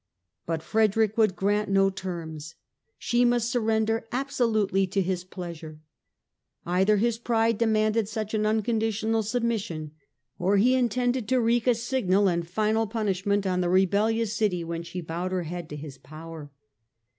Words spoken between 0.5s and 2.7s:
Frederick would grant no terms: